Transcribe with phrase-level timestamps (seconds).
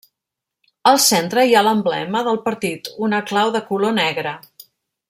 [0.91, 4.37] Al centre hi ha l'emblema del partit, una clau de color negre.